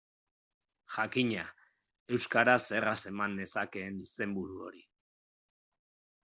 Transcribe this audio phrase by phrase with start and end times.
[0.93, 1.43] Jakina,
[2.17, 4.83] euskaraz erraz eman nezakeen izenburu hori.